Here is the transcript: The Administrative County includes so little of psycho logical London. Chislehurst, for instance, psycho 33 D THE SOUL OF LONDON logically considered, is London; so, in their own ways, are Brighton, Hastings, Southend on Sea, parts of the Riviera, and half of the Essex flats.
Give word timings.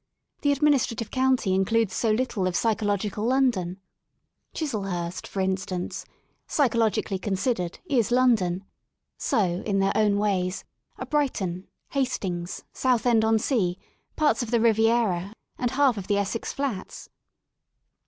The 0.41 0.51
Administrative 0.51 1.11
County 1.11 1.53
includes 1.53 1.93
so 1.93 2.09
little 2.09 2.47
of 2.47 2.55
psycho 2.55 2.87
logical 2.87 3.23
London. 3.23 3.79
Chislehurst, 4.51 5.27
for 5.27 5.41
instance, 5.41 6.05
psycho 6.47 6.79
33 6.79 7.19
D 7.19 7.29
THE 7.29 7.37
SOUL 7.37 7.51
OF 7.51 7.53
LONDON 7.53 7.61
logically 7.61 7.65
considered, 7.69 7.99
is 7.99 8.11
London; 8.11 8.65
so, 9.19 9.61
in 9.63 9.77
their 9.77 9.95
own 9.95 10.17
ways, 10.17 10.65
are 10.97 11.05
Brighton, 11.05 11.67
Hastings, 11.89 12.63
Southend 12.73 13.23
on 13.23 13.37
Sea, 13.37 13.77
parts 14.15 14.41
of 14.41 14.49
the 14.49 14.59
Riviera, 14.59 15.33
and 15.59 15.69
half 15.69 15.97
of 15.99 16.07
the 16.07 16.17
Essex 16.17 16.51
flats. 16.51 17.09